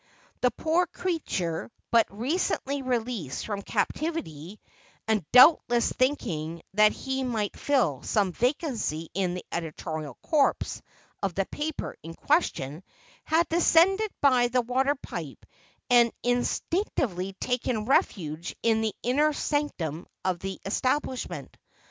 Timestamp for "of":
11.21-11.35, 20.25-20.39